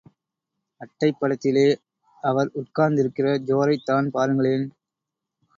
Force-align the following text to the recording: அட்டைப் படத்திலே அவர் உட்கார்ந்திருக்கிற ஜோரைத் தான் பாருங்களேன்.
அட்டைப் 0.81 1.19
படத்திலே 1.19 1.65
அவர் 2.23 2.49
உட்கார்ந்திருக்கிற 2.55 3.37
ஜோரைத் 3.47 3.85
தான் 3.85 4.09
பாருங்களேன். 4.11 4.65